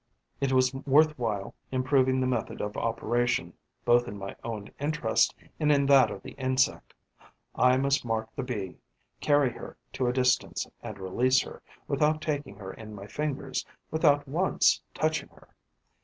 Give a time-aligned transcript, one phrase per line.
[0.39, 3.53] It was worth while improving the method of operation,
[3.85, 6.95] both in my own interest and in that of the insect.
[7.53, 8.77] I must mark the Bee,
[9.19, 14.27] carry her to a distance and release her, without taking her in my fingers, without
[14.27, 15.49] once touching her.